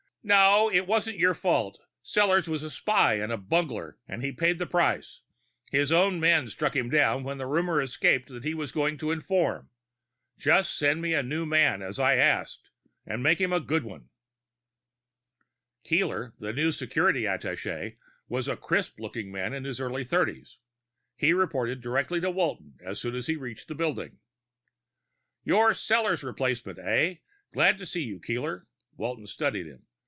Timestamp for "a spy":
2.61-3.15